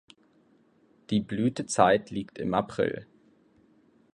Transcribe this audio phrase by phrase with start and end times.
[1.11, 3.05] Die Blütezeit liegt im April.